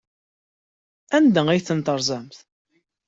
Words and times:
Anda 1.17 1.41
ay 1.49 1.61
ten-terẓamt? 1.67 2.37